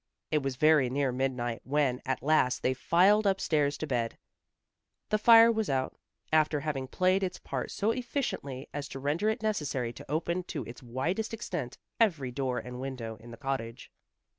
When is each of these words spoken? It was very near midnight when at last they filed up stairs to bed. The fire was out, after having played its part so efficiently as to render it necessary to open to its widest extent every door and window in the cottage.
It 0.31 0.41
was 0.41 0.55
very 0.55 0.89
near 0.89 1.11
midnight 1.11 1.61
when 1.63 2.01
at 2.07 2.23
last 2.23 2.63
they 2.63 2.73
filed 2.73 3.27
up 3.27 3.39
stairs 3.39 3.77
to 3.77 3.85
bed. 3.85 4.17
The 5.09 5.19
fire 5.19 5.51
was 5.51 5.69
out, 5.69 5.95
after 6.33 6.61
having 6.61 6.87
played 6.87 7.21
its 7.21 7.37
part 7.37 7.69
so 7.69 7.91
efficiently 7.91 8.67
as 8.73 8.87
to 8.87 8.99
render 8.99 9.29
it 9.29 9.43
necessary 9.43 9.93
to 9.93 10.11
open 10.11 10.41
to 10.45 10.63
its 10.63 10.81
widest 10.81 11.35
extent 11.35 11.77
every 11.99 12.31
door 12.31 12.57
and 12.57 12.81
window 12.81 13.17
in 13.17 13.29
the 13.29 13.37
cottage. 13.37 13.91